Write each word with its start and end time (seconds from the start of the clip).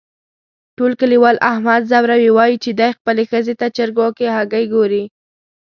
ټول 0.77 0.91
کلیوال 1.01 1.37
احمد 1.51 1.81
ځوروي، 1.91 2.29
وایي 2.33 2.55
چې 2.63 2.71
دی 2.79 2.89
خپلې 2.97 3.23
ښځې 3.31 3.53
ته 3.59 3.67
چرگو 3.75 4.07
کې 4.17 4.27
هگۍ 4.37 4.65
گوري. 4.73 5.03